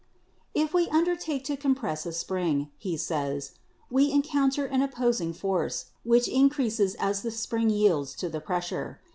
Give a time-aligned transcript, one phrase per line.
[0.55, 3.51] "If we undertake to compress a spring," he says,
[3.91, 8.99] "we encounter an opposing force which increases as the spring yields to the pressure.